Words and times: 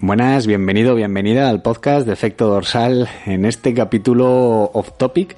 Buenas, 0.00 0.46
bienvenido, 0.46 0.94
bienvenida 0.94 1.48
al 1.48 1.60
podcast 1.60 2.06
de 2.06 2.12
Efecto 2.12 2.46
Dorsal 2.46 3.08
en 3.26 3.44
este 3.44 3.74
capítulo 3.74 4.70
off 4.72 4.92
topic 4.96 5.36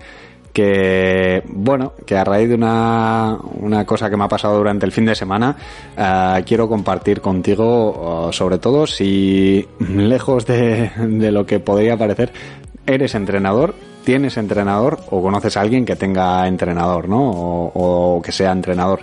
que, 0.52 1.42
bueno, 1.46 1.94
que 2.04 2.18
a 2.18 2.24
raíz 2.24 2.50
de 2.50 2.56
una, 2.56 3.38
una 3.54 3.86
cosa 3.86 4.10
que 4.10 4.18
me 4.18 4.24
ha 4.24 4.28
pasado 4.28 4.58
durante 4.58 4.84
el 4.84 4.92
fin 4.92 5.06
de 5.06 5.14
semana, 5.14 5.56
uh, 5.96 6.44
quiero 6.44 6.68
compartir 6.68 7.22
contigo, 7.22 8.26
uh, 8.28 8.32
sobre 8.34 8.58
todo 8.58 8.86
si 8.86 9.66
lejos 9.78 10.44
de, 10.44 10.90
de 10.98 11.32
lo 11.32 11.46
que 11.46 11.58
podría 11.60 11.96
parecer, 11.96 12.30
eres 12.86 13.14
entrenador, 13.14 13.74
tienes 14.04 14.36
entrenador 14.36 15.00
o 15.10 15.22
conoces 15.22 15.56
a 15.56 15.62
alguien 15.62 15.86
que 15.86 15.96
tenga 15.96 16.46
entrenador, 16.46 17.08
¿no? 17.08 17.30
O 17.30 18.20
que 18.22 18.32
sea 18.32 18.52
entrenador. 18.52 19.00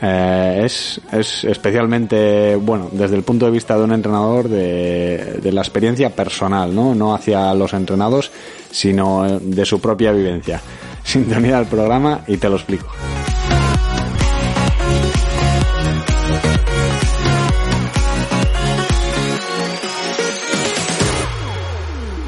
Eh, 0.00 0.62
es, 0.64 1.00
es 1.10 1.44
especialmente, 1.44 2.54
bueno, 2.56 2.88
desde 2.92 3.16
el 3.16 3.22
punto 3.22 3.46
de 3.46 3.52
vista 3.52 3.76
de 3.76 3.84
un 3.84 3.92
entrenador, 3.92 4.48
de, 4.48 5.38
de 5.42 5.52
la 5.52 5.60
experiencia 5.60 6.10
personal, 6.10 6.74
¿no? 6.74 6.94
No 6.94 7.14
hacia 7.14 7.52
los 7.54 7.72
entrenados, 7.72 8.30
sino 8.70 9.40
de 9.40 9.64
su 9.64 9.80
propia 9.80 10.12
vivencia. 10.12 10.60
Sintonía 11.02 11.58
al 11.58 11.66
programa 11.66 12.22
y 12.26 12.36
te 12.36 12.48
lo 12.48 12.56
explico. 12.56 12.86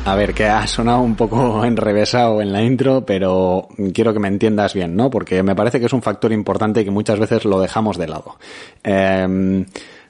A 0.06 0.14
ver, 0.16 0.32
que 0.34 0.46
ha 0.46 0.66
sonado 0.66 1.02
un 1.02 1.14
poco 1.14 1.64
enrevesado 1.64 2.40
en 2.40 2.52
la 2.52 2.62
intro, 2.62 3.04
pero 3.04 3.68
quiero 3.92 4.12
que 4.12 4.18
me 4.18 4.28
entiendas 4.28 4.74
bien, 4.74 4.96
¿no? 4.96 5.10
Porque 5.10 5.42
me 5.42 5.54
parece 5.54 5.78
que 5.78 5.86
es 5.86 5.92
un 5.92 6.02
factor 6.02 6.32
importante 6.32 6.80
y 6.80 6.84
que 6.84 6.90
muchas 6.90 7.18
veces 7.18 7.44
lo 7.44 7.60
dejamos 7.60 7.98
de 7.98 8.08
lado. 8.08 8.36
Eh, 8.82 9.64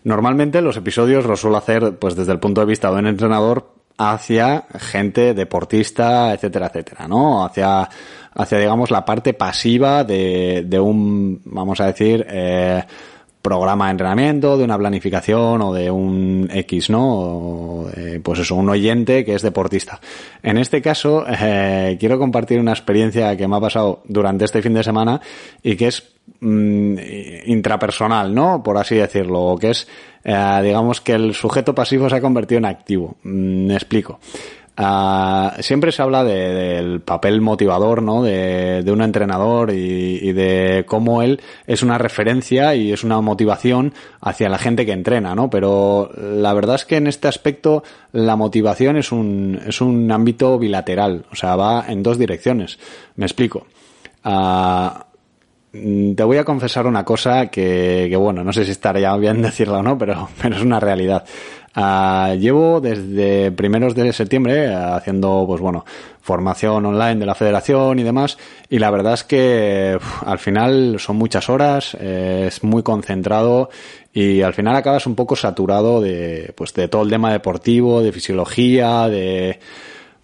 normalmente 0.05 0.62
los 0.62 0.77
episodios 0.77 1.27
los 1.27 1.41
suelo 1.41 1.56
hacer 1.56 1.96
pues 1.98 2.14
desde 2.16 2.33
el 2.33 2.38
punto 2.38 2.61
de 2.61 2.66
vista 2.68 2.91
de 2.91 2.98
un 2.98 3.06
entrenador 3.06 3.80
hacia 3.98 4.64
gente 4.78 5.34
deportista, 5.34 6.33
etcétera, 6.33 6.68
etcétera, 6.68 7.06
¿no? 7.06 7.44
Hacia, 7.44 7.86
hacia 8.33 8.58
digamos, 8.58 8.91
la 8.91 9.05
parte 9.05 9.34
pasiva 9.34 10.05
de, 10.05 10.64
de 10.66 10.80
un, 10.80 11.42
vamos 11.44 11.80
a 11.80 11.86
decir, 11.86 12.27
eh, 12.30 12.83
programa 13.42 13.86
de 13.86 13.91
entrenamiento, 13.92 14.58
de 14.58 14.64
una 14.64 14.78
planificación 14.78 15.62
o 15.62 15.72
de 15.72 15.91
un 15.91 16.48
X, 16.52 16.91
¿no? 16.91 17.19
O, 17.19 17.91
eh, 17.96 18.20
pues 18.22 18.41
eso, 18.41 18.55
un 18.55 18.69
oyente 18.69 19.24
que 19.24 19.34
es 19.34 19.42
deportista. 19.42 20.00
En 20.42 20.58
este 20.58 20.83
caso, 20.83 21.24
eh, 21.28 21.96
quiero 21.98 22.18
compartir 22.18 22.61
una 22.61 22.72
experiencia 22.72 23.36
que 23.36 23.48
me 23.48 23.56
ha 23.56 23.61
pasado 23.61 24.02
durante 24.06 24.44
este 24.44 24.62
fin 24.62 24.74
de 24.74 24.84
semana 24.84 25.20
y 25.62 25.77
que 25.77 25.88
es 25.88 26.12
mm, 26.41 26.98
intrapersonal, 27.46 28.34
¿no? 28.34 28.62
Por 28.62 28.77
así 28.77 28.96
decirlo, 28.96 29.41
o 29.41 29.58
que 29.58 29.70
es, 29.70 29.88
eh, 30.24 30.61
digamos 30.62 31.00
que 31.00 31.12
el 31.12 31.34
sujeto 31.34 31.74
pasivo 31.74 32.11
se 32.11 32.16
ha 32.16 32.20
convertido 32.20 32.58
en 32.58 32.66
activo. 32.66 33.16
Mm, 33.22 33.66
me 33.66 33.74
explico. 33.74 34.20
Uh, 34.78 35.60
siempre 35.60 35.92
se 35.92 36.00
habla 36.00 36.24
de, 36.24 36.54
del 36.54 37.00
papel 37.00 37.42
motivador, 37.42 38.02
¿no? 38.02 38.22
De, 38.22 38.82
de 38.82 38.92
un 38.92 39.02
entrenador 39.02 39.72
y, 39.72 40.18
y, 40.22 40.33
de 40.33 40.84
cómo 40.86 41.20
él 41.20 41.42
es 41.67 41.83
una 41.83 41.98
referencia 41.98 42.74
y 42.74 42.90
es 42.90 43.05
una 43.05 43.20
motivación 43.20 43.92
hacia 44.22 44.48
la 44.48 44.56
gente 44.56 44.86
que 44.86 44.92
entrena, 44.92 45.34
¿no? 45.34 45.50
Pero 45.50 46.11
la 46.17 46.55
verdad 46.55 46.77
es 46.77 46.86
que 46.86 46.96
en 46.96 47.08
este 47.08 47.28
aspecto 47.28 47.83
la 48.12 48.36
motivación 48.36 48.96
es 48.96 49.12
un, 49.12 49.61
es 49.67 49.83
un 49.83 50.11
ámbito 50.11 50.58
bilateral, 50.58 51.27
o 51.30 51.36
sea, 51.36 51.56
va 51.56 51.84
en 51.86 52.02
dos 52.02 52.18
direcciones. 52.18 52.78
Me 53.16 53.27
explico. 53.27 53.66
Uh, 54.24 54.89
te 55.72 56.24
voy 56.24 56.36
a 56.36 56.45
confesar 56.45 56.86
una 56.86 57.05
cosa 57.05 57.46
que, 57.46 58.08
que, 58.11 58.16
bueno, 58.16 58.42
no 58.42 58.52
sé 58.52 58.64
si 58.64 58.72
estaría 58.72 59.14
bien 59.16 59.40
decirla 59.42 59.78
o 59.78 59.83
no, 59.83 59.96
pero, 59.96 60.28
pero 60.40 60.56
es 60.56 60.62
una 60.62 60.80
realidad. 60.80 61.24
Uh, 61.77 62.35
llevo 62.35 62.81
desde 62.81 63.53
primeros 63.53 63.95
de 63.95 64.13
septiembre 64.13 64.69
uh, 64.69 64.95
haciendo, 64.95 65.45
pues 65.47 65.61
bueno, 65.61 65.85
formación 66.20 66.85
online 66.85 67.20
de 67.20 67.27
la 67.27 67.36
federación 67.36 68.01
y 68.01 68.03
demás, 68.03 68.39
y 68.69 68.81
la 68.81 68.91
verdad 68.91 69.14
es 69.14 69.23
que 69.23 69.97
al 70.27 70.39
final 70.41 70.97
son 70.98 71.17
muchas 71.17 71.48
horas, 71.48 71.97
eh, 72.01 72.47
es 72.48 72.64
muy 72.64 72.83
concentrado 72.83 73.70
y 74.13 74.42
al 74.42 74.53
final 74.53 74.75
acabas 74.75 75.07
un 75.07 75.14
poco 75.14 75.36
saturado 75.36 76.01
de, 76.01 76.53
pues 76.57 76.75
de 76.75 76.89
todo 76.89 77.03
el 77.03 77.11
tema 77.11 77.31
deportivo, 77.31 78.02
de 78.02 78.11
fisiología, 78.11 79.08
de, 79.08 79.61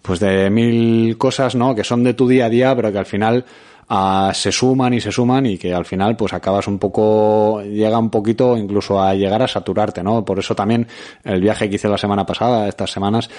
pues 0.01 0.19
de 0.19 0.49
mil 0.49 1.17
cosas, 1.17 1.55
¿no? 1.55 1.75
Que 1.75 1.85
son 1.85 2.03
de 2.03 2.13
tu 2.13 2.27
día 2.27 2.47
a 2.47 2.49
día, 2.49 2.75
pero 2.75 2.91
que 2.91 2.97
al 2.97 3.05
final 3.05 3.45
uh, 3.89 4.33
se 4.33 4.51
suman 4.51 4.93
y 4.93 5.01
se 5.01 5.11
suman 5.11 5.45
y 5.45 5.57
que 5.57 5.73
al 5.73 5.85
final 5.85 6.15
pues 6.15 6.33
acabas 6.33 6.67
un 6.67 6.79
poco, 6.79 7.61
llega 7.63 7.97
un 7.97 8.09
poquito 8.09 8.57
incluso 8.57 9.01
a 9.01 9.13
llegar 9.13 9.41
a 9.41 9.47
saturarte, 9.47 10.03
¿no? 10.03 10.23
Por 10.23 10.39
eso 10.39 10.55
también 10.55 10.87
el 11.23 11.41
viaje 11.41 11.69
que 11.69 11.75
hice 11.75 11.87
la 11.87 11.97
semana 11.97 12.25
pasada, 12.25 12.67
estas 12.67 12.91
semanas, 12.91 13.29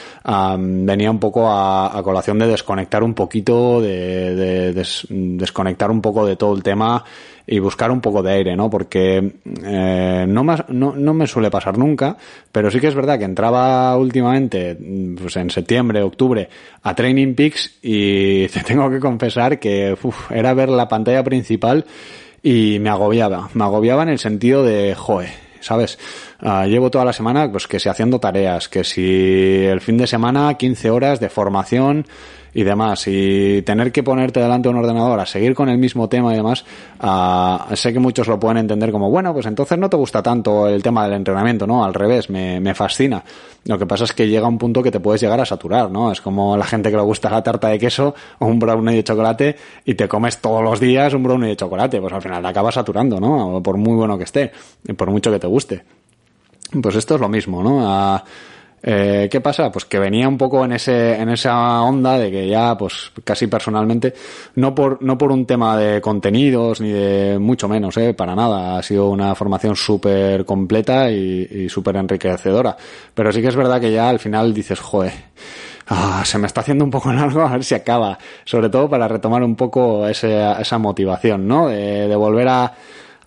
venía 0.58 1.10
un 1.10 1.18
poco 1.18 1.48
a, 1.48 1.96
a, 1.96 2.02
colación 2.02 2.38
de 2.38 2.46
desconectar 2.46 3.02
un 3.02 3.14
poquito, 3.14 3.80
de, 3.80 4.34
de 4.34 4.72
des, 4.72 5.06
desconectar 5.08 5.90
un 5.90 6.00
poco 6.00 6.26
de 6.26 6.36
todo 6.36 6.54
el 6.54 6.62
tema 6.62 7.04
y 7.50 7.58
buscar 7.60 7.90
un 7.90 8.02
poco 8.02 8.22
de 8.22 8.32
aire, 8.32 8.54
¿no? 8.54 8.68
Porque 8.68 9.32
eh, 9.64 10.26
no, 10.28 10.44
más, 10.44 10.68
no, 10.68 10.94
no 10.94 11.14
me 11.14 11.26
suele 11.26 11.50
pasar 11.50 11.78
nunca, 11.78 12.16
pero 12.52 12.70
sí 12.70 12.78
que 12.78 12.88
es 12.88 12.94
verdad 12.94 13.18
que 13.18 13.24
entraba 13.24 13.96
últimamente, 13.96 14.76
pues 15.18 15.34
en 15.36 15.48
septiembre, 15.48 16.02
octubre, 16.02 16.48
a 16.82 16.94
Training 16.94 17.34
Peaks 17.34 17.78
y 17.82 18.48
te 18.52 18.60
tengo 18.60 18.90
que 18.90 19.00
confesar 19.00 19.58
que 19.58 19.96
uf, 20.00 20.30
era 20.30 20.52
ver 20.52 20.68
la 20.68 20.88
pantalla 20.88 21.24
principal 21.24 21.86
y 22.42 22.78
me 22.80 22.90
agobiaba. 22.90 23.48
Me 23.54 23.64
agobiaba 23.64 24.02
en 24.02 24.10
el 24.10 24.18
sentido 24.18 24.62
de, 24.62 24.94
joe, 24.94 25.28
¿sabes? 25.60 25.98
Uh, 26.42 26.66
llevo 26.66 26.90
toda 26.90 27.06
la 27.06 27.14
semana, 27.14 27.50
pues 27.50 27.66
que 27.66 27.80
si 27.80 27.88
haciendo 27.88 28.20
tareas, 28.20 28.68
que 28.68 28.84
si 28.84 29.64
el 29.64 29.80
fin 29.80 29.96
de 29.96 30.06
semana 30.06 30.52
15 30.54 30.90
horas 30.90 31.18
de 31.18 31.30
formación 31.30 32.06
y 32.54 32.62
demás, 32.62 33.04
y 33.06 33.62
tener 33.62 33.92
que 33.92 34.02
ponerte 34.02 34.40
delante 34.40 34.68
de 34.68 34.74
un 34.74 34.80
ordenador 34.80 35.20
a 35.20 35.26
seguir 35.26 35.54
con 35.54 35.68
el 35.68 35.78
mismo 35.78 36.08
tema 36.08 36.32
y 36.32 36.36
demás, 36.36 36.64
uh, 37.02 37.74
sé 37.74 37.92
que 37.92 37.98
muchos 37.98 38.26
lo 38.26 38.38
pueden 38.38 38.58
entender 38.58 38.90
como, 38.90 39.10
bueno, 39.10 39.32
pues 39.32 39.46
entonces 39.46 39.78
no 39.78 39.88
te 39.88 39.96
gusta 39.96 40.22
tanto 40.22 40.68
el 40.68 40.82
tema 40.82 41.04
del 41.04 41.14
entrenamiento, 41.14 41.66
¿no? 41.66 41.84
Al 41.84 41.94
revés, 41.94 42.30
me, 42.30 42.60
me 42.60 42.74
fascina. 42.74 43.22
Lo 43.64 43.78
que 43.78 43.86
pasa 43.86 44.04
es 44.04 44.12
que 44.12 44.28
llega 44.28 44.48
un 44.48 44.58
punto 44.58 44.82
que 44.82 44.90
te 44.90 45.00
puedes 45.00 45.20
llegar 45.20 45.40
a 45.40 45.44
saturar, 45.44 45.90
¿no? 45.90 46.10
Es 46.10 46.20
como 46.20 46.56
la 46.56 46.64
gente 46.64 46.90
que 46.90 46.96
le 46.96 47.02
gusta 47.02 47.28
la 47.28 47.42
tarta 47.42 47.68
de 47.68 47.78
queso 47.78 48.14
o 48.38 48.46
un 48.46 48.58
brownie 48.58 48.96
de 48.96 49.04
chocolate 49.04 49.56
y 49.84 49.94
te 49.94 50.08
comes 50.08 50.38
todos 50.38 50.62
los 50.62 50.80
días 50.80 51.12
un 51.14 51.22
brownie 51.22 51.48
de 51.48 51.56
chocolate, 51.56 52.00
pues 52.00 52.12
al 52.12 52.22
final 52.22 52.42
te 52.42 52.48
acabas 52.48 52.74
saturando, 52.74 53.20
¿no? 53.20 53.62
Por 53.62 53.76
muy 53.76 53.94
bueno 53.94 54.16
que 54.16 54.24
esté, 54.24 54.52
y 54.86 54.92
por 54.94 55.10
mucho 55.10 55.30
que 55.30 55.38
te 55.38 55.46
guste. 55.46 55.82
Pues 56.82 56.96
esto 56.96 57.14
es 57.14 57.20
lo 57.20 57.28
mismo, 57.28 57.62
¿no? 57.62 58.14
Uh, 58.14 58.20
eh, 58.82 59.28
¿Qué 59.30 59.40
pasa? 59.40 59.70
Pues 59.72 59.84
que 59.84 59.98
venía 59.98 60.28
un 60.28 60.38
poco 60.38 60.64
en 60.64 60.72
ese, 60.72 61.14
en 61.14 61.28
esa 61.30 61.82
onda 61.82 62.18
de 62.18 62.30
que 62.30 62.48
ya, 62.48 62.76
pues 62.76 63.10
casi 63.24 63.46
personalmente, 63.46 64.14
no 64.54 64.74
por, 64.74 65.02
no 65.02 65.18
por 65.18 65.32
un 65.32 65.46
tema 65.46 65.76
de 65.76 66.00
contenidos 66.00 66.80
ni 66.80 66.90
de 66.90 67.38
mucho 67.38 67.68
menos, 67.68 67.96
eh, 67.96 68.14
para 68.14 68.34
nada. 68.34 68.78
Ha 68.78 68.82
sido 68.82 69.08
una 69.10 69.34
formación 69.34 69.74
súper 69.74 70.44
completa 70.44 71.10
y, 71.10 71.48
y 71.50 71.68
súper 71.68 71.96
enriquecedora. 71.96 72.76
Pero 73.14 73.32
sí 73.32 73.42
que 73.42 73.48
es 73.48 73.56
verdad 73.56 73.80
que 73.80 73.92
ya 73.92 74.08
al 74.08 74.20
final 74.20 74.54
dices, 74.54 74.78
joder, 74.78 75.12
ah, 75.88 76.22
se 76.24 76.38
me 76.38 76.46
está 76.46 76.60
haciendo 76.60 76.84
un 76.84 76.90
poco 76.90 77.12
largo, 77.12 77.42
a 77.42 77.52
ver 77.52 77.64
si 77.64 77.74
acaba. 77.74 78.18
Sobre 78.44 78.68
todo 78.68 78.88
para 78.88 79.08
retomar 79.08 79.42
un 79.42 79.56
poco 79.56 80.06
ese, 80.06 80.52
esa 80.60 80.78
motivación, 80.78 81.48
¿no? 81.48 81.68
De, 81.68 82.06
de 82.06 82.16
volver 82.16 82.48
a, 82.48 82.72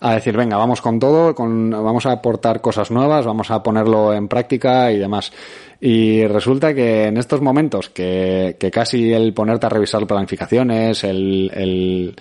a 0.02 0.14
decir, 0.14 0.36
venga, 0.36 0.56
vamos 0.56 0.80
con 0.80 0.98
todo, 0.98 1.32
con, 1.32 1.70
vamos 1.70 2.06
a 2.06 2.12
aportar 2.12 2.60
cosas 2.60 2.90
nuevas, 2.90 3.24
vamos 3.24 3.52
a 3.52 3.62
ponerlo 3.62 4.12
en 4.12 4.26
práctica 4.26 4.90
y 4.90 4.98
demás. 4.98 5.32
Y 5.80 6.26
resulta 6.26 6.74
que 6.74 7.04
en 7.04 7.16
estos 7.16 7.40
momentos, 7.40 7.88
que, 7.88 8.56
que 8.58 8.70
casi 8.70 9.12
el 9.12 9.32
ponerte 9.32 9.66
a 9.66 9.68
revisar 9.68 10.04
planificaciones, 10.04 11.04
el, 11.04 12.14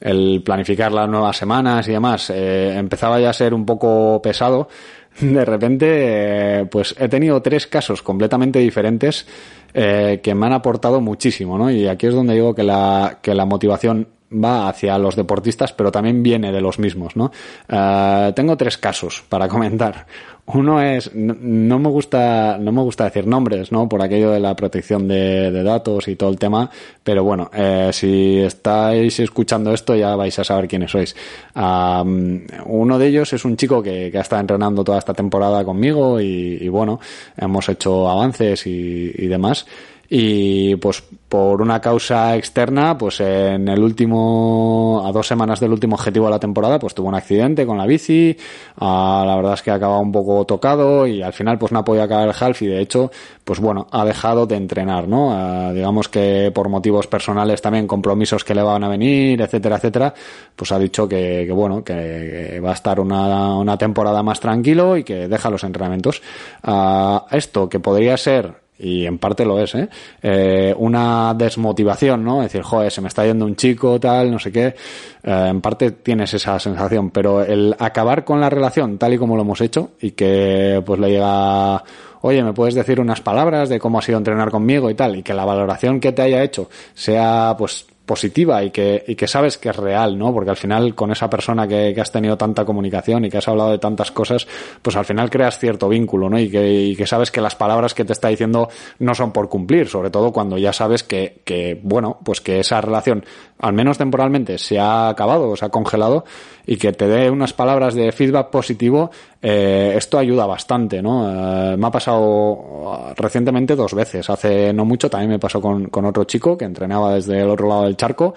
el, 0.00 0.42
planificar 0.42 0.90
las 0.90 1.08
nuevas 1.08 1.36
semanas 1.36 1.86
y 1.88 1.92
demás, 1.92 2.30
eh, 2.30 2.74
empezaba 2.78 3.20
ya 3.20 3.28
a 3.28 3.34
ser 3.34 3.52
un 3.52 3.66
poco 3.66 4.22
pesado, 4.22 4.68
de 5.20 5.44
repente, 5.44 6.60
eh, 6.60 6.64
pues 6.64 6.94
he 6.98 7.08
tenido 7.08 7.42
tres 7.42 7.66
casos 7.66 8.00
completamente 8.00 8.58
diferentes 8.58 9.26
eh, 9.74 10.20
que 10.22 10.34
me 10.34 10.46
han 10.46 10.54
aportado 10.54 11.02
muchísimo, 11.02 11.58
¿no? 11.58 11.70
Y 11.70 11.86
aquí 11.88 12.06
es 12.06 12.14
donde 12.14 12.32
digo 12.32 12.54
que 12.54 12.62
la, 12.62 13.18
que 13.20 13.34
la 13.34 13.44
motivación 13.44 14.08
va 14.32 14.68
hacia 14.68 14.98
los 14.98 15.16
deportistas, 15.16 15.72
pero 15.72 15.90
también 15.90 16.22
viene 16.22 16.52
de 16.52 16.60
los 16.60 16.78
mismos, 16.78 17.16
¿no? 17.16 17.30
Eh, 17.68 18.32
tengo 18.34 18.56
tres 18.56 18.78
casos 18.78 19.24
para 19.28 19.48
comentar. 19.48 20.06
Uno 20.50 20.80
es, 20.80 21.14
no, 21.14 21.78
me 21.78 21.88
gusta, 21.90 22.56
no 22.58 22.72
me 22.72 22.80
gusta 22.80 23.04
decir 23.04 23.26
nombres, 23.26 23.70
¿no? 23.70 23.86
Por 23.86 24.00
aquello 24.00 24.30
de 24.30 24.40
la 24.40 24.56
protección 24.56 25.06
de, 25.06 25.50
datos 25.62 26.08
y 26.08 26.16
todo 26.16 26.30
el 26.30 26.38
tema, 26.38 26.70
pero 27.04 27.22
bueno, 27.22 27.50
eh, 27.52 27.90
si 27.92 28.38
estáis 28.38 29.20
escuchando 29.20 29.74
esto 29.74 29.94
ya 29.94 30.16
vais 30.16 30.38
a 30.38 30.44
saber 30.44 30.66
quiénes 30.66 30.90
sois. 30.90 31.14
uno 31.54 32.98
de 32.98 33.06
ellos 33.06 33.30
es 33.34 33.44
un 33.44 33.58
chico 33.58 33.82
que, 33.82 34.10
que, 34.10 34.16
ha 34.16 34.22
estado 34.22 34.40
entrenando 34.40 34.82
toda 34.82 34.98
esta 34.98 35.12
temporada 35.12 35.62
conmigo 35.64 36.18
y, 36.18 36.66
bueno, 36.68 36.98
hemos 37.36 37.68
hecho 37.68 38.08
avances 38.08 38.66
y, 38.66 39.12
y 39.18 39.26
demás 39.26 39.66
y 40.10 40.76
pues 40.76 41.02
por 41.28 41.60
una 41.60 41.80
causa 41.80 42.34
externa, 42.36 42.96
pues 42.96 43.20
en 43.20 43.68
el 43.68 43.82
último, 43.82 45.02
a 45.06 45.12
dos 45.12 45.26
semanas 45.26 45.60
del 45.60 45.72
último 45.72 45.96
objetivo 45.96 46.24
de 46.26 46.30
la 46.30 46.38
temporada, 46.38 46.78
pues 46.78 46.94
tuvo 46.94 47.08
un 47.08 47.14
accidente 47.14 47.66
con 47.66 47.76
la 47.76 47.84
bici, 47.84 48.34
ah, 48.78 49.24
la 49.26 49.36
verdad 49.36 49.52
es 49.54 49.62
que 49.62 49.70
acaba 49.70 49.98
un 49.98 50.10
poco 50.10 50.46
tocado 50.46 51.06
y 51.06 51.22
al 51.22 51.34
final 51.34 51.58
pues 51.58 51.72
no 51.72 51.80
ha 51.80 51.84
podido 51.84 52.04
acabar 52.04 52.28
el 52.28 52.34
half 52.38 52.62
y 52.62 52.66
de 52.68 52.80
hecho, 52.80 53.10
pues 53.44 53.60
bueno, 53.60 53.86
ha 53.90 54.06
dejado 54.06 54.46
de 54.46 54.56
entrenar, 54.56 55.06
¿no? 55.06 55.32
Ah, 55.32 55.72
digamos 55.74 56.08
que 56.08 56.50
por 56.54 56.70
motivos 56.70 57.06
personales 57.06 57.60
también, 57.60 57.86
compromisos 57.86 58.42
que 58.42 58.54
le 58.54 58.62
van 58.62 58.84
a 58.84 58.88
venir, 58.88 59.42
etcétera, 59.42 59.76
etcétera, 59.76 60.14
pues 60.56 60.72
ha 60.72 60.78
dicho 60.78 61.06
que, 61.06 61.44
que 61.46 61.52
bueno, 61.52 61.84
que 61.84 62.60
va 62.64 62.70
a 62.70 62.74
estar 62.74 62.98
una, 63.00 63.56
una 63.56 63.76
temporada 63.76 64.22
más 64.22 64.40
tranquilo 64.40 64.96
y 64.96 65.04
que 65.04 65.28
deja 65.28 65.50
los 65.50 65.64
entrenamientos. 65.64 66.22
Uh, 66.66 67.18
esto 67.30 67.68
que 67.68 67.80
podría 67.80 68.16
ser 68.16 68.67
y 68.78 69.06
en 69.06 69.18
parte 69.18 69.44
lo 69.44 69.60
es, 69.60 69.74
¿eh? 69.74 69.88
¿eh? 70.22 70.74
una 70.76 71.34
desmotivación, 71.34 72.24
¿no? 72.24 72.42
Decir, 72.42 72.62
joder, 72.62 72.92
se 72.92 73.00
me 73.00 73.08
está 73.08 73.26
yendo 73.26 73.44
un 73.44 73.56
chico, 73.56 73.98
tal, 73.98 74.30
no 74.30 74.38
sé 74.38 74.52
qué. 74.52 74.74
Eh, 75.22 75.46
en 75.48 75.60
parte 75.60 75.90
tienes 75.90 76.32
esa 76.34 76.58
sensación, 76.58 77.10
pero 77.10 77.42
el 77.42 77.74
acabar 77.78 78.24
con 78.24 78.40
la 78.40 78.48
relación 78.48 78.98
tal 78.98 79.14
y 79.14 79.18
como 79.18 79.36
lo 79.36 79.42
hemos 79.42 79.60
hecho 79.60 79.90
y 80.00 80.12
que 80.12 80.80
pues 80.86 81.00
le 81.00 81.10
llega, 81.10 81.82
oye, 82.20 82.42
¿me 82.42 82.52
puedes 82.52 82.74
decir 82.74 83.00
unas 83.00 83.20
palabras 83.20 83.68
de 83.68 83.80
cómo 83.80 83.98
ha 83.98 84.02
sido 84.02 84.18
entrenar 84.18 84.50
conmigo 84.50 84.90
y 84.90 84.94
tal? 84.94 85.16
Y 85.16 85.22
que 85.22 85.34
la 85.34 85.44
valoración 85.44 85.98
que 85.98 86.12
te 86.12 86.22
haya 86.22 86.42
hecho 86.42 86.70
sea, 86.94 87.56
pues, 87.58 87.86
positiva 88.08 88.64
y 88.64 88.70
que, 88.70 89.04
y 89.06 89.14
que 89.14 89.28
sabes 89.28 89.58
que 89.58 89.68
es 89.68 89.76
real, 89.76 90.18
¿no? 90.18 90.32
Porque 90.32 90.50
al 90.50 90.56
final 90.56 90.94
con 90.94 91.12
esa 91.12 91.28
persona 91.28 91.68
que, 91.68 91.92
que, 91.94 92.00
has 92.00 92.10
tenido 92.10 92.36
tanta 92.38 92.64
comunicación 92.64 93.26
y 93.26 93.30
que 93.30 93.36
has 93.36 93.46
hablado 93.46 93.70
de 93.70 93.78
tantas 93.78 94.10
cosas, 94.10 94.48
pues 94.80 94.96
al 94.96 95.04
final 95.04 95.28
creas 95.28 95.58
cierto 95.58 95.88
vínculo, 95.88 96.30
¿no? 96.30 96.40
Y 96.40 96.50
que, 96.50 96.72
y 96.72 96.96
que 96.96 97.06
sabes 97.06 97.30
que 97.30 97.42
las 97.42 97.54
palabras 97.54 97.92
que 97.92 98.06
te 98.06 98.14
está 98.14 98.28
diciendo 98.28 98.70
no 98.98 99.14
son 99.14 99.32
por 99.32 99.48
cumplir, 99.50 99.88
sobre 99.88 100.10
todo 100.10 100.32
cuando 100.32 100.56
ya 100.56 100.72
sabes 100.72 101.04
que, 101.04 101.42
que 101.44 101.78
bueno, 101.82 102.18
pues 102.24 102.40
que 102.40 102.60
esa 102.60 102.80
relación, 102.80 103.24
al 103.60 103.72
menos 103.72 103.98
temporalmente, 103.98 104.58
se 104.58 104.78
ha 104.78 105.08
acabado 105.08 105.50
o 105.50 105.56
se 105.56 105.64
ha 105.64 105.68
congelado 105.68 106.24
y 106.66 106.76
que 106.76 106.92
te 106.92 107.06
dé 107.06 107.30
unas 107.30 107.52
palabras 107.52 107.94
de 107.94 108.12
feedback 108.12 108.50
positivo, 108.50 109.10
eh, 109.40 109.94
esto 109.96 110.18
ayuda 110.18 110.44
bastante, 110.46 111.00
¿no? 111.00 111.72
Eh, 111.72 111.76
me 111.76 111.86
ha 111.86 111.90
pasado 111.90 113.14
recientemente 113.16 113.74
dos 113.74 113.94
veces. 113.94 114.28
Hace 114.28 114.72
no 114.72 114.84
mucho 114.84 115.08
también 115.08 115.30
me 115.30 115.38
pasó 115.38 115.60
con, 115.60 115.86
con 115.86 116.04
otro 116.04 116.24
chico 116.24 116.58
que 116.58 116.66
entrenaba 116.66 117.14
desde 117.14 117.40
el 117.40 117.48
otro 117.48 117.68
lado 117.68 117.84
del 117.84 117.96
charco 117.96 118.34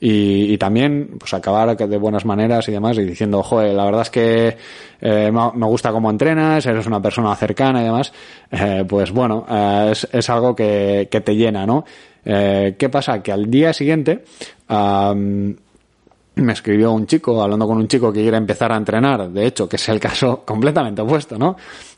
y, 0.00 0.52
y 0.52 0.58
también 0.58 1.16
pues 1.18 1.34
acabar 1.34 1.76
de 1.76 1.96
buenas 1.98 2.24
maneras 2.24 2.68
y 2.68 2.72
demás 2.72 2.96
y 2.98 3.02
diciendo, 3.02 3.42
joder, 3.42 3.74
la 3.74 3.84
verdad 3.84 4.02
es 4.02 4.10
que 4.10 4.56
eh, 5.00 5.30
me 5.30 5.66
gusta 5.66 5.92
cómo 5.92 6.10
entrenas, 6.10 6.64
eres 6.64 6.86
una 6.86 7.00
persona 7.00 7.34
cercana 7.36 7.82
y 7.82 7.84
demás, 7.84 8.12
eh, 8.50 8.84
pues 8.88 9.10
bueno, 9.12 9.44
eh, 9.48 9.88
es, 9.92 10.08
es, 10.10 10.30
algo 10.30 10.56
que, 10.56 11.08
que 11.10 11.20
te 11.20 11.36
llena, 11.36 11.66
¿no? 11.66 11.84
Eh, 12.24 12.74
¿Qué 12.78 12.88
pasa? 12.88 13.22
Que 13.22 13.32
al 13.32 13.50
día 13.50 13.72
siguiente, 13.72 14.24
me 14.68 16.52
escribió 16.52 16.92
un 16.92 17.06
chico, 17.06 17.42
hablando 17.42 17.66
con 17.66 17.78
un 17.78 17.88
chico 17.88 18.12
que 18.12 18.22
quiere 18.22 18.36
empezar 18.36 18.72
a 18.72 18.76
entrenar, 18.76 19.30
de 19.30 19.46
hecho, 19.46 19.68
que 19.68 19.76
es 19.76 19.88
el 19.88 20.00
caso 20.08 20.44
completamente 20.44 21.02
opuesto, 21.02 21.38
¿no? 21.38 21.56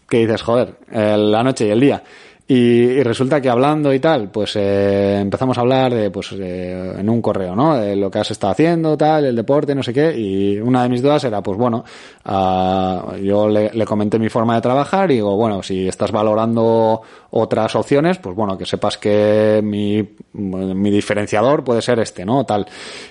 Que 0.09 0.19
dices, 0.19 0.43
joder, 0.43 0.77
la 0.91 1.43
noche 1.43 1.67
y 1.67 1.71
el 1.71 1.81
día. 1.81 2.03
Y, 2.49 3.03
resulta 3.03 3.41
que 3.41 3.49
hablando 3.49 3.93
y 3.93 3.99
tal, 3.99 4.31
pues 4.31 4.55
eh, 4.55 5.19
empezamos 5.21 5.59
a 5.59 5.63
hablar 5.63 5.93
de, 5.93 6.13
pues, 6.13 6.31
en 6.31 7.09
un 7.11 7.21
correo, 7.21 7.57
¿no? 7.57 7.77
De 7.77 7.97
lo 7.97 8.09
que 8.09 8.21
has 8.21 8.31
estado 8.31 8.53
haciendo, 8.53 8.97
tal, 8.97 9.25
el 9.25 9.35
deporte, 9.35 9.75
no 9.75 9.83
sé 9.83 9.93
qué. 9.93 10.17
Y 10.17 10.61
una 10.61 10.85
de 10.85 10.89
mis 10.89 11.03
dudas 11.03 11.25
era, 11.25 11.43
pues 11.43 11.59
bueno, 11.59 11.85
uh, 12.25 13.17
yo 13.17 13.49
le, 13.49 13.71
le, 13.73 13.85
comenté 13.85 14.21
mi 14.21 14.29
forma 14.29 14.55
de 14.55 14.61
trabajar 14.61 15.11
y 15.11 15.15
digo, 15.15 15.35
bueno, 15.35 15.61
si 15.61 15.89
estás 15.89 16.13
valorando 16.13 17.03
otras 17.31 17.75
opciones, 17.75 18.19
pues 18.19 18.37
bueno, 18.37 18.57
que 18.57 18.65
sepas 18.65 18.97
que 18.97 19.61
mi, 19.65 20.09
mi 20.35 20.91
diferenciador 20.93 21.65
puede 21.65 21.83
ser 21.83 21.99
este, 21.99 22.25
¿no? 22.25 22.45
Tal. 22.45 22.65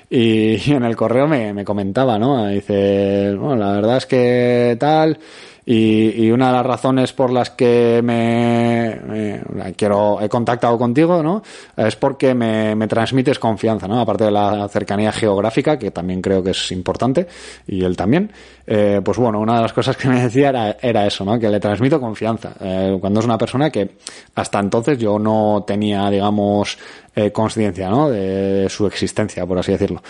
Y, 0.09 0.69
y 0.69 0.73
en 0.73 0.85
el 0.85 0.95
correo 0.95 1.27
me, 1.27 1.53
me 1.53 1.65
comentaba, 1.65 2.17
¿no? 2.17 2.47
Dice, 2.47 3.35
bueno, 3.35 3.57
la 3.57 3.73
verdad 3.73 3.97
es 3.97 4.05
que 4.05 4.77
tal 4.79 5.19
y, 5.65 6.25
y, 6.25 6.31
una 6.31 6.47
de 6.47 6.53
las 6.53 6.65
razones 6.65 7.11
por 7.11 7.31
las 7.31 7.49
que 7.49 8.01
me, 8.03 9.41
quiero 9.75 10.21
he 10.21 10.29
contactado 10.29 10.77
contigo 10.77 11.23
no 11.23 11.41
es 11.75 11.95
porque 11.95 12.35
me, 12.35 12.75
me, 12.75 12.87
transmites 12.87 13.39
confianza 13.39 13.87
no 13.87 13.99
aparte 13.99 14.25
de 14.25 14.31
la 14.31 14.67
cercanía 14.69 15.11
geográfica 15.11 15.79
que 15.79 15.89
también 15.89 16.21
creo 16.21 16.43
que 16.43 16.51
es 16.51 16.71
importante 16.71 17.27
y 17.65 17.83
él 17.83 17.97
también 17.97 18.31
eh, 18.67 19.01
pues 19.03 19.17
bueno 19.17 19.39
una 19.39 19.55
de 19.55 19.61
las 19.63 19.73
cosas 19.73 19.97
que 19.97 20.07
me 20.07 20.21
decía 20.21 20.49
era, 20.49 20.77
era 20.79 21.07
eso 21.07 21.25
no 21.25 21.39
que 21.39 21.49
le 21.49 21.59
transmito 21.59 21.99
confianza. 21.99 22.53
Eh, 22.59 22.97
cuando 22.99 23.19
es 23.19 23.25
una 23.25 23.37
persona 23.37 23.71
que 23.71 23.97
hasta 24.35 24.59
entonces 24.59 24.97
yo 24.99 25.17
no 25.17 25.63
tenía 25.65 26.09
digamos 26.11 26.77
eh, 27.15 27.31
conciencia 27.31 27.89
no 27.89 28.09
de 28.09 28.67
su 28.69 28.85
existencia 28.85 29.45
por 29.45 29.57
así 29.57 29.71
decirlo 29.71 30.01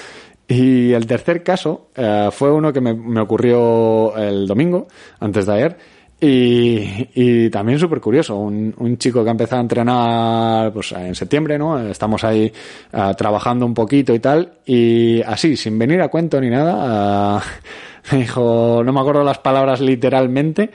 y 0.48 0.94
el 0.94 1.08
tercer 1.08 1.44
caso 1.44 1.90
eh, 1.96 2.30
fue 2.32 2.52
uno 2.52 2.72
que 2.72 2.82
me, 2.82 2.94
me, 2.94 3.22
ocurrió 3.22 4.16
el 4.16 4.46
domingo, 4.46 4.88
antes 5.20 5.46
de 5.46 5.54
ayer, 5.54 5.78
y, 6.20 7.10
y 7.14 7.50
también 7.50 7.80
súper 7.80 8.00
curioso. 8.00 8.38
Un, 8.38 8.74
un, 8.78 8.98
chico 8.98 9.24
que 9.24 9.30
ha 9.30 9.32
empezado 9.32 9.60
a 9.60 9.64
entrenar 9.64 10.74
pues, 10.74 10.92
en 10.94 11.16
septiembre, 11.16 11.58
¿no? 11.58 11.80
Estamos 11.90 12.24
ahí 12.24 12.52
uh, 12.94 13.14
trabajando 13.16 13.66
un 13.66 13.74
poquito 13.74 14.14
y 14.14 14.20
tal, 14.20 14.60
y 14.66 15.22
así, 15.24 15.58
sin 15.58 15.78
venir 15.78 16.02
a 16.02 16.10
cuento 16.10 16.40
ni 16.40 16.50
nada, 16.50 17.38
uh, 17.38 17.42
me 18.12 18.20
dijo, 18.20 18.82
no 18.84 18.94
me 18.94 19.00
acuerdo 19.00 19.24
las 19.24 19.40
palabras 19.40 19.82
literalmente, 19.82 20.70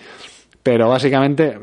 pero 0.62 0.88
básicamente, 0.88 1.56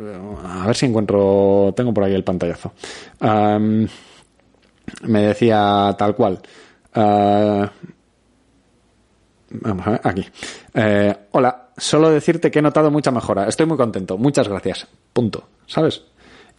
a 0.43 0.65
ver 0.65 0.75
si 0.75 0.85
encuentro, 0.85 1.73
tengo 1.75 1.93
por 1.93 2.03
ahí 2.03 2.13
el 2.13 2.23
pantallazo. 2.23 2.73
Um, 3.21 3.85
me 5.03 5.21
decía 5.21 5.93
tal 5.97 6.15
cual. 6.15 6.39
Uh, 6.95 7.67
Vamos 9.49 9.87
a 9.87 9.91
ver, 9.91 10.01
aquí. 10.03 10.25
Eh, 10.73 11.15
hola, 11.31 11.69
solo 11.77 12.09
decirte 12.09 12.51
que 12.51 12.59
he 12.59 12.61
notado 12.61 12.91
mucha 12.91 13.11
mejora. 13.11 13.47
Estoy 13.47 13.65
muy 13.65 13.77
contento. 13.77 14.17
Muchas 14.17 14.47
gracias. 14.47 14.87
Punto. 15.13 15.47
¿Sabes? 15.65 16.03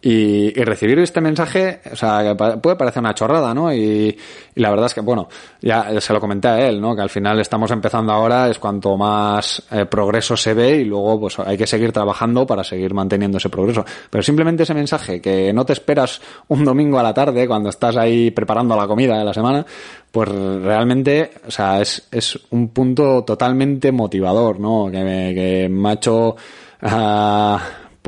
Y, 0.01 0.57
y, 0.57 0.63
recibir 0.63 0.97
este 0.99 1.19
mensaje, 1.19 1.81
o 1.91 1.95
sea, 1.95 2.33
puede 2.37 2.77
parecer 2.77 3.01
una 3.01 3.13
chorrada, 3.13 3.53
¿no? 3.53 3.73
Y, 3.73 4.17
y, 4.55 4.59
la 4.61 4.69
verdad 4.69 4.85
es 4.85 4.93
que, 4.93 5.01
bueno, 5.01 5.27
ya 5.61 5.99
se 5.99 6.13
lo 6.13 6.21
comenté 6.21 6.47
a 6.47 6.69
él, 6.69 6.79
¿no? 6.79 6.95
Que 6.95 7.01
al 7.01 7.09
final 7.09 7.37
estamos 7.41 7.69
empezando 7.71 8.13
ahora, 8.13 8.49
es 8.49 8.59
cuanto 8.59 8.95
más 8.95 9.61
eh, 9.71 9.85
progreso 9.87 10.37
se 10.37 10.53
ve 10.53 10.77
y 10.77 10.85
luego 10.85 11.19
pues 11.19 11.37
hay 11.39 11.57
que 11.57 11.67
seguir 11.67 11.91
trabajando 11.91 12.47
para 12.47 12.63
seguir 12.63 12.93
manteniendo 12.93 13.39
ese 13.39 13.49
progreso. 13.49 13.83
Pero 14.09 14.23
simplemente 14.23 14.63
ese 14.63 14.73
mensaje, 14.73 15.19
que 15.19 15.51
no 15.51 15.65
te 15.65 15.73
esperas 15.73 16.21
un 16.47 16.63
domingo 16.63 16.97
a 16.97 17.03
la 17.03 17.13
tarde 17.13 17.45
cuando 17.45 17.67
estás 17.67 17.97
ahí 17.97 18.31
preparando 18.31 18.77
la 18.77 18.87
comida 18.87 19.17
de 19.17 19.25
la 19.25 19.33
semana, 19.33 19.65
pues 20.11 20.29
realmente, 20.29 21.31
o 21.45 21.51
sea, 21.51 21.81
es, 21.81 22.07
es 22.09 22.39
un 22.51 22.69
punto 22.69 23.25
totalmente 23.25 23.91
motivador, 23.91 24.61
¿no? 24.61 24.89
Que 24.89 25.03
me, 25.03 25.33
que 25.33 25.67
me 25.69 25.89
ha 25.89 25.93
hecho... 25.93 26.37
Uh, 26.81 27.57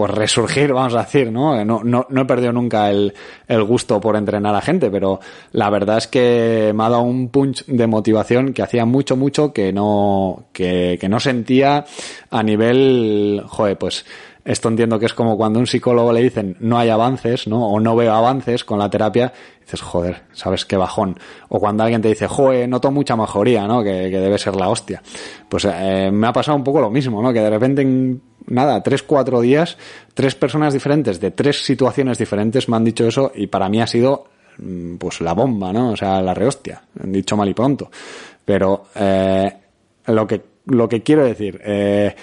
pues 0.01 0.15
resurgir, 0.15 0.74
vamos 0.74 0.96
a 0.96 1.01
decir, 1.01 1.31
¿no? 1.31 1.63
No, 1.63 1.81
no, 1.84 2.08
no 2.10 2.22
he 2.22 2.25
perdido 2.25 2.51
nunca 2.51 2.89
el, 2.89 3.13
el, 3.48 3.63
gusto 3.63 4.01
por 4.01 4.15
entrenar 4.15 4.55
a 4.55 4.60
gente, 4.60 4.89
pero 4.89 5.20
la 5.51 5.70
verdad 5.70 6.00
es 6.00 6.08
que 6.08 6.72
me 6.74 6.84
ha 6.84 6.89
dado 6.89 7.03
un 7.03 7.29
punch 7.29 7.65
de 7.67 7.86
motivación 7.86 8.51
que 8.51 8.63
hacía 8.63 8.84
mucho, 8.86 9.15
mucho 9.15 9.53
que 9.53 9.72
no, 9.72 10.46
que, 10.53 10.98
no 11.08 11.20
sentía 11.20 11.86
a 12.31 12.41
nivel, 12.41 13.43
joder, 13.46 13.77
pues, 13.77 14.03
esto 14.43 14.70
entiendo 14.70 14.98
que 14.98 15.05
es 15.05 15.13
como 15.13 15.38
cuando 15.38 15.60
a 15.60 15.62
un 15.62 15.67
psicólogo 15.67 16.12
le 16.12 16.24
dicen 16.24 16.58
no 16.62 16.79
hay 16.79 16.89
avances, 16.89 17.48
¿no? 17.48 17.67
O 17.67 17.79
no 17.79 17.96
veo 17.96 18.12
avances 18.12 18.63
con 18.63 18.79
la 18.79 18.89
terapia, 18.89 19.31
dices, 19.60 19.81
joder, 19.81 20.24
sabes 20.31 20.65
qué 20.65 20.77
bajón. 20.77 21.20
O 21.50 21.60
cuando 21.60 21.84
alguien 21.84 22.01
te 22.01 22.08
dice, 22.08 22.25
joder, 22.25 22.67
noto 22.67 22.89
mucha 22.89 23.15
mejoría, 23.15 23.67
¿no? 23.67 23.84
Que, 23.84 24.10
debe 24.10 24.39
ser 24.39 24.55
la 24.55 24.70
hostia. 24.70 25.03
Pues 25.48 25.67
eh, 25.72 26.10
me 26.12 26.25
ha 26.25 26.34
pasado 26.34 26.58
un 26.58 26.63
poco 26.63 26.81
lo 26.81 26.89
mismo, 26.89 27.22
¿no? 27.22 27.31
Que 27.31 27.41
de 27.41 27.50
repente 27.51 27.84
en, 27.84 28.31
nada, 28.48 28.82
tres, 28.84 29.04
cuatro 29.04 29.42
días, 29.42 29.78
tres 30.14 30.36
personas 30.36 30.74
diferentes 30.74 31.20
de 31.20 31.32
tres 31.32 31.64
situaciones 31.64 32.18
diferentes 32.18 32.68
me 32.70 32.78
han 32.78 32.84
dicho 32.84 33.08
eso 33.08 33.32
y 33.36 33.48
para 33.48 33.70
mí 33.70 33.82
ha 33.82 33.88
sido 33.88 34.26
mm, 34.58 34.96
pues 34.96 35.22
la 35.22 35.34
bomba, 35.34 35.72
¿no? 35.74 35.92
O 35.92 35.98
sea, 35.98 36.22
la 36.22 36.34
rehostia, 36.34 36.82
dicho 37.04 37.38
mal 37.38 37.50
y 37.50 37.54
pronto. 37.54 37.90
Pero 38.46 38.86
eh, 38.96 39.54
lo 40.08 40.28
que 40.28 40.42
lo 40.66 40.88
que 40.88 41.02
quiero 41.02 41.26
decir, 41.26 41.60
eh, 41.64 42.16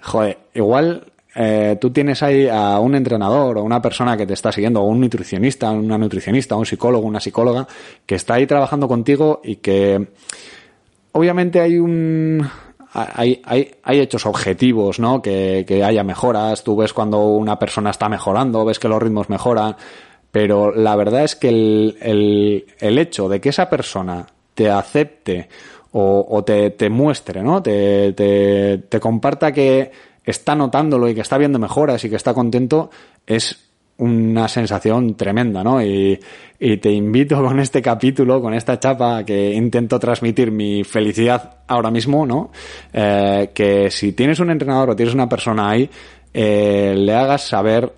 joder, 0.00 0.38
igual 0.54 1.12
eh, 1.34 1.78
tú 1.80 1.90
tienes 1.90 2.22
ahí 2.22 2.46
a 2.48 2.78
un 2.78 2.94
entrenador 2.94 3.58
o 3.58 3.62
una 3.62 3.80
persona 3.80 4.16
que 4.16 4.26
te 4.26 4.34
está 4.34 4.52
siguiendo, 4.52 4.82
o 4.82 4.84
un 4.84 5.00
nutricionista, 5.00 5.70
una 5.70 5.98
nutricionista, 5.98 6.56
un 6.56 6.66
psicólogo, 6.66 7.06
una 7.06 7.20
psicóloga, 7.20 7.66
que 8.04 8.16
está 8.16 8.34
ahí 8.34 8.46
trabajando 8.46 8.86
contigo 8.86 9.40
y 9.42 9.56
que 9.56 10.08
obviamente 11.12 11.60
hay 11.60 11.78
un 11.78 12.46
hay, 12.92 13.40
hay, 13.44 13.74
hay 13.82 14.00
hechos 14.00 14.26
objetivos, 14.26 14.98
¿no? 14.98 15.22
Que, 15.22 15.64
que 15.66 15.82
haya 15.82 16.04
mejoras, 16.04 16.62
tú 16.62 16.76
ves 16.76 16.92
cuando 16.92 17.24
una 17.24 17.58
persona 17.58 17.90
está 17.90 18.08
mejorando, 18.08 18.64
ves 18.64 18.78
que 18.78 18.88
los 18.88 19.02
ritmos 19.02 19.30
mejoran, 19.30 19.76
pero 20.30 20.72
la 20.74 20.94
verdad 20.96 21.24
es 21.24 21.36
que 21.36 21.48
el, 21.48 21.96
el, 22.00 22.66
el 22.80 22.98
hecho 22.98 23.28
de 23.28 23.40
que 23.40 23.48
esa 23.50 23.68
persona 23.70 24.26
te 24.54 24.70
acepte 24.70 25.48
o, 25.92 26.26
o 26.28 26.44
te, 26.44 26.70
te, 26.70 26.90
muestre, 26.90 27.42
¿no? 27.42 27.62
Te, 27.62 28.12
te, 28.12 28.78
te 28.88 29.00
comparta 29.00 29.52
que 29.52 29.90
está 30.24 30.54
notándolo 30.54 31.08
y 31.08 31.14
que 31.14 31.20
está 31.20 31.38
viendo 31.38 31.58
mejoras 31.58 32.04
y 32.04 32.10
que 32.10 32.16
está 32.16 32.34
contento, 32.34 32.90
es 33.26 33.71
una 34.02 34.48
sensación 34.48 35.14
tremenda, 35.14 35.62
¿no? 35.62 35.80
Y, 35.82 36.18
te 36.58 36.90
invito 36.92 37.42
con 37.42 37.58
este 37.58 37.82
capítulo, 37.82 38.40
con 38.40 38.54
esta 38.54 38.78
chapa, 38.78 39.24
que 39.24 39.52
intento 39.52 39.98
transmitir 39.98 40.52
mi 40.52 40.84
felicidad 40.84 41.58
ahora 41.66 41.90
mismo, 41.90 42.24
¿no? 42.24 42.52
Eh, 42.92 43.50
que 43.52 43.90
si 43.90 44.12
tienes 44.12 44.38
un 44.38 44.50
entrenador 44.50 44.90
o 44.90 44.96
tienes 44.96 45.14
una 45.14 45.28
persona 45.28 45.70
ahí, 45.70 45.90
eh, 46.32 46.94
le 46.96 47.14
hagas 47.14 47.48
saber 47.48 47.92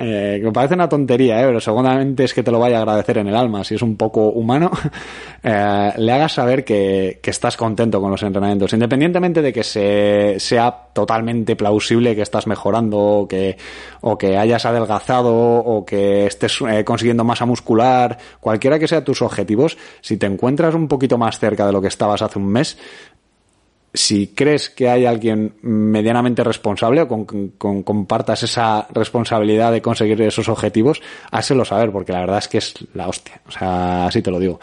eh, 0.00 0.40
que 0.42 0.52
parece 0.52 0.74
una 0.74 0.88
tontería, 0.88 1.40
¿eh? 1.40 1.46
pero 1.46 1.60
seguramente 1.60 2.24
es 2.24 2.34
que 2.34 2.42
te 2.42 2.50
lo 2.50 2.58
vaya 2.58 2.78
a 2.78 2.80
agradecer 2.80 3.18
en 3.18 3.28
el 3.28 3.36
alma, 3.36 3.64
si 3.64 3.74
es 3.74 3.82
un 3.82 3.96
poco 3.96 4.30
humano, 4.30 4.70
eh, 5.42 5.92
le 5.96 6.12
hagas 6.12 6.32
saber 6.32 6.64
que, 6.64 7.20
que, 7.22 7.30
estás 7.30 7.56
contento 7.56 8.00
con 8.00 8.10
los 8.10 8.22
entrenamientos, 8.22 8.72
independientemente 8.72 9.42
de 9.42 9.52
que 9.52 9.64
se, 9.64 10.36
sea 10.38 10.88
totalmente 10.92 11.54
plausible 11.54 12.16
que 12.16 12.22
estás 12.22 12.46
mejorando 12.46 12.98
o 12.98 13.28
que, 13.28 13.56
o 14.00 14.18
que 14.18 14.36
hayas 14.36 14.66
adelgazado 14.66 15.32
o 15.34 15.84
que 15.84 16.26
estés 16.26 16.58
eh, 16.68 16.84
consiguiendo 16.84 17.22
masa 17.22 17.46
muscular, 17.46 18.18
cualquiera 18.40 18.78
que 18.78 18.88
sea 18.88 19.04
tus 19.04 19.22
objetivos, 19.22 19.78
si 20.00 20.16
te 20.16 20.26
encuentras 20.26 20.74
un 20.74 20.88
poquito 20.88 21.16
más 21.16 21.38
cerca 21.38 21.66
de 21.66 21.72
lo 21.72 21.80
que 21.80 21.88
estabas 21.88 22.22
hace 22.22 22.38
un 22.38 22.48
mes, 22.48 22.78
si 23.98 24.28
crees 24.28 24.70
que 24.70 24.88
hay 24.88 25.06
alguien 25.06 25.54
medianamente 25.62 26.44
responsable 26.44 27.00
o 27.00 27.08
con, 27.08 27.82
compartas 27.82 28.44
esa 28.44 28.86
responsabilidad 28.92 29.72
de 29.72 29.82
conseguir 29.82 30.22
esos 30.22 30.48
objetivos, 30.48 31.02
házelo 31.32 31.64
saber, 31.64 31.90
porque 31.90 32.12
la 32.12 32.20
verdad 32.20 32.38
es 32.38 32.46
que 32.46 32.58
es 32.58 32.74
la 32.94 33.08
hostia. 33.08 33.40
O 33.48 33.50
sea, 33.50 34.06
así 34.06 34.22
te 34.22 34.30
lo 34.30 34.38
digo. 34.38 34.60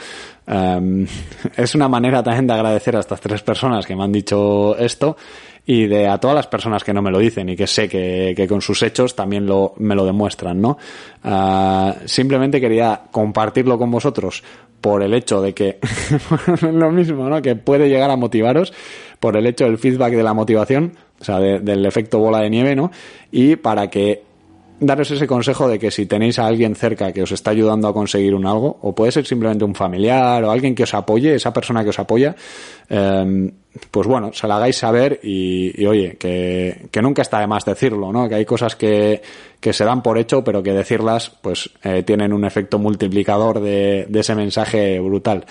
Um, 0.48 1.06
es 1.58 1.75
una 1.75 1.89
manera 1.89 2.24
también 2.24 2.48
de 2.48 2.54
agradecer 2.54 2.96
a 2.96 3.01
estas 3.01 3.20
tres 3.20 3.42
personas 3.42 3.86
que 3.86 3.94
me 3.94 4.06
han 4.06 4.13
dicho 4.13 4.77
esto 4.77 5.18
y 5.65 5.88
de 5.88 6.08
a 6.08 6.18
todas 6.18 6.36
las 6.36 6.48
personas 6.48 6.86
que 6.86 6.94
no 6.94 7.01
me 7.01 7.12
lo 7.12 7.20
dicen 7.20 7.50
y 7.50 7.58
que 7.58 7.68
sé 7.68 7.89
que, 7.89 8.46
con 8.48 8.62
sus 8.62 8.84
hechos 8.84 9.15
también 9.15 9.46
lo, 9.46 9.74
me 9.80 9.96
lo 9.96 10.06
demuestran, 10.06 10.62
¿no? 10.62 10.77
Uh, 11.25 12.08
simplemente 12.08 12.62
quería 12.62 13.01
compartirlo 13.12 13.77
con 13.77 13.92
vosotros 13.92 14.44
por 14.80 15.01
el 15.04 15.13
hecho 15.13 15.42
de 15.42 15.54
que 15.54 15.80
lo 16.62 16.92
mismo, 16.92 17.27
¿no? 17.27 17.42
Que 17.42 17.56
puede 17.56 17.89
llegar 17.89 18.12
a 18.12 18.15
motivaros 18.15 18.72
por 19.19 19.38
el 19.38 19.48
hecho 19.48 19.65
del 19.65 19.77
feedback 19.77 20.13
de 20.13 20.24
la 20.24 20.34
motivación, 20.34 20.93
o 21.19 21.24
sea, 21.24 21.39
de, 21.39 21.60
del 21.60 21.86
efecto 21.86 22.19
bola 22.19 22.39
de 22.39 22.50
nieve, 22.50 22.75
¿no? 22.75 22.91
Y 23.31 23.55
para 23.55 23.89
que 23.89 24.24
daros 24.79 25.10
ese 25.10 25.25
consejo 25.25 25.69
de 25.69 25.79
que 25.79 25.89
si 25.89 26.05
tenéis 26.05 26.38
a 26.38 26.48
alguien 26.48 26.75
cerca 26.75 27.13
que 27.13 27.24
os 27.24 27.31
está 27.31 27.51
ayudando 27.51 27.88
a 27.88 27.93
conseguir 27.93 28.36
un 28.36 28.45
algo, 28.45 28.77
o 28.81 28.93
puede 28.93 29.12
ser 29.12 29.25
simplemente 29.25 29.63
un 29.63 29.75
familiar 29.75 30.43
o 30.43 30.51
alguien 30.51 30.75
que 30.75 30.84
os 30.84 30.93
apoye, 30.93 31.36
esa 31.36 31.53
persona 31.53 31.84
que 31.84 31.89
os 31.89 32.00
apoya, 32.00 32.36
eh, 32.89 33.51
pues 33.91 34.07
bueno, 34.07 34.31
se 34.34 34.48
la 34.48 34.57
hagáis 34.57 34.77
saber 34.77 35.19
y, 35.24 35.86
oye, 35.86 36.17
que, 36.17 36.88
que, 36.91 37.01
nunca 37.01 37.22
está 37.22 37.39
de 37.39 37.48
más 37.48 37.65
decirlo, 37.65 38.12
¿no? 38.12 38.27
Que 38.27 38.36
hay 38.36 38.45
cosas 38.45 38.75
que, 38.75 39.22
que 39.60 39.74
se 39.74 39.86
dan 39.86 40.01
por 40.01 40.17
hecho, 40.17 40.43
pero 40.43 40.63
que 40.63 40.72
decirlas, 40.72 41.29
pues, 41.41 41.69
eh, 41.84 42.03
tienen 42.03 42.34
un 42.34 42.45
efecto 42.45 42.79
multiplicador 42.79 43.60
de, 43.60 44.05
de 44.07 44.19
ese 44.19 44.36
mensaje 44.36 45.00
brutal. 45.00 45.45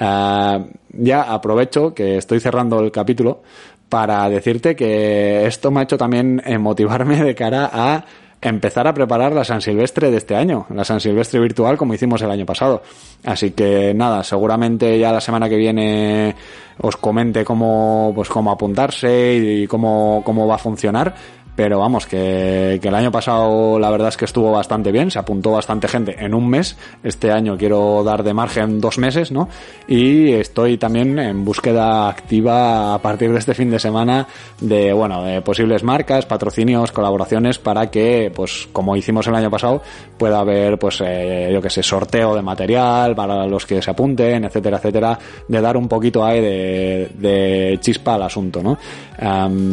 Uh, 0.00 0.64
ya 0.94 1.22
aprovecho 1.22 1.94
que 1.94 2.16
estoy 2.16 2.40
cerrando 2.40 2.80
el 2.80 2.90
capítulo 2.90 3.42
para 3.90 4.28
decirte 4.30 4.74
que 4.74 5.46
esto 5.46 5.70
me 5.70 5.80
ha 5.80 5.82
hecho 5.82 5.98
también 5.98 6.42
motivarme 6.58 7.22
de 7.22 7.34
cara 7.34 7.68
a 7.70 8.04
empezar 8.40 8.86
a 8.86 8.94
preparar 8.94 9.32
la 9.32 9.44
San 9.44 9.60
Silvestre 9.60 10.10
de 10.10 10.16
este 10.16 10.34
año, 10.34 10.66
la 10.74 10.84
San 10.84 11.00
Silvestre 11.00 11.40
virtual 11.40 11.76
como 11.76 11.92
hicimos 11.92 12.22
el 12.22 12.30
año 12.30 12.46
pasado. 12.46 12.82
Así 13.24 13.50
que 13.50 13.92
nada, 13.94 14.24
seguramente 14.24 14.98
ya 14.98 15.12
la 15.12 15.20
semana 15.20 15.48
que 15.48 15.56
viene 15.56 16.34
os 16.80 16.96
comente 16.96 17.44
cómo, 17.44 18.12
pues 18.14 18.28
cómo 18.28 18.50
apuntarse 18.50 19.36
y 19.36 19.66
cómo, 19.66 20.22
cómo 20.24 20.46
va 20.46 20.54
a 20.54 20.58
funcionar 20.58 21.14
pero 21.62 21.78
vamos, 21.78 22.06
que, 22.06 22.80
el 22.82 22.94
año 22.94 23.12
pasado 23.12 23.78
la 23.78 23.90
verdad 23.90 24.08
es 24.08 24.16
que 24.16 24.24
estuvo 24.24 24.50
bastante 24.50 24.90
bien, 24.90 25.10
se 25.10 25.18
apuntó 25.18 25.50
bastante 25.50 25.88
gente 25.88 26.16
en 26.18 26.32
un 26.32 26.48
mes, 26.48 26.74
este 27.04 27.30
año 27.30 27.58
quiero 27.58 28.02
dar 28.02 28.22
de 28.22 28.32
margen 28.32 28.80
dos 28.80 28.96
meses, 28.96 29.30
¿no? 29.30 29.46
Y 29.86 30.32
estoy 30.32 30.78
también 30.78 31.18
en 31.18 31.44
búsqueda 31.44 32.08
activa 32.08 32.94
a 32.94 33.02
partir 33.02 33.30
de 33.30 33.38
este 33.38 33.52
fin 33.52 33.70
de 33.70 33.78
semana 33.78 34.26
de, 34.58 34.94
bueno, 34.94 35.22
de 35.22 35.42
posibles 35.42 35.82
marcas, 35.82 36.24
patrocinios, 36.24 36.92
colaboraciones 36.92 37.58
para 37.58 37.90
que, 37.90 38.32
pues 38.34 38.66
como 38.72 38.96
hicimos 38.96 39.26
el 39.26 39.34
año 39.34 39.50
pasado, 39.50 39.82
pueda 40.16 40.40
haber, 40.40 40.78
pues, 40.78 41.02
eh, 41.04 41.50
yo 41.52 41.60
que 41.60 41.68
sé, 41.68 41.82
sorteo 41.82 42.34
de 42.34 42.40
material 42.40 43.14
para 43.14 43.46
los 43.46 43.66
que 43.66 43.82
se 43.82 43.90
apunten, 43.90 44.46
etcétera, 44.46 44.78
etcétera, 44.78 45.18
de 45.46 45.60
dar 45.60 45.76
un 45.76 45.88
poquito 45.88 46.24
ahí 46.24 46.40
de, 46.40 47.78
chispa 47.82 48.14
al 48.14 48.22
asunto, 48.22 48.62
¿no? 48.62 48.78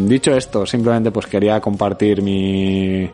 Dicho 0.05 0.35
esto, 0.35 0.65
simplemente 0.65 1.11
pues 1.11 1.27
quería 1.27 1.61
compartir 1.77 2.23
mi, 2.23 3.07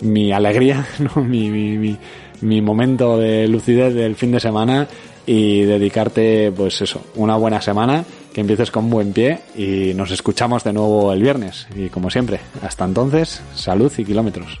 mi 0.00 0.32
alegría, 0.32 0.86
¿no? 0.98 1.22
mi, 1.22 1.50
mi, 1.50 1.76
mi, 1.76 1.96
mi 2.40 2.62
momento 2.62 3.18
de 3.18 3.46
lucidez 3.46 3.94
del 3.94 4.16
fin 4.16 4.32
de 4.32 4.40
semana 4.40 4.88
y 5.26 5.62
dedicarte, 5.62 6.50
pues 6.56 6.80
eso, 6.80 7.02
una 7.16 7.36
buena 7.36 7.60
semana, 7.60 8.04
que 8.32 8.40
empieces 8.40 8.70
con 8.70 8.88
buen 8.88 9.12
pie 9.12 9.40
y 9.54 9.92
nos 9.94 10.10
escuchamos 10.12 10.64
de 10.64 10.72
nuevo 10.72 11.12
el 11.12 11.20
viernes. 11.20 11.66
Y 11.76 11.88
como 11.88 12.10
siempre, 12.10 12.40
hasta 12.62 12.86
entonces, 12.86 13.42
salud 13.54 13.92
y 13.98 14.04
kilómetros. 14.04 14.60